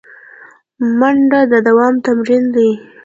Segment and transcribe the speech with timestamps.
[0.99, 2.69] منډه د دوام تمرین دی